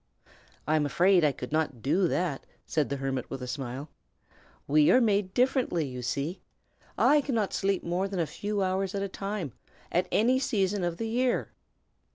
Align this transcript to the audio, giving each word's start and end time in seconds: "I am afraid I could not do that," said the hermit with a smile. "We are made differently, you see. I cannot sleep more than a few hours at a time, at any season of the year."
"I 0.67 0.75
am 0.77 0.87
afraid 0.87 1.23
I 1.23 1.31
could 1.31 1.51
not 1.51 1.83
do 1.83 2.07
that," 2.07 2.47
said 2.65 2.89
the 2.89 2.95
hermit 2.97 3.29
with 3.29 3.43
a 3.43 3.47
smile. 3.47 3.87
"We 4.67 4.89
are 4.89 4.99
made 4.99 5.31
differently, 5.35 5.85
you 5.85 6.01
see. 6.01 6.41
I 6.97 7.21
cannot 7.21 7.53
sleep 7.53 7.83
more 7.83 8.07
than 8.07 8.19
a 8.19 8.25
few 8.25 8.63
hours 8.63 8.95
at 8.95 9.03
a 9.03 9.07
time, 9.07 9.51
at 9.91 10.07
any 10.11 10.39
season 10.39 10.83
of 10.83 10.97
the 10.97 11.07
year." 11.07 11.51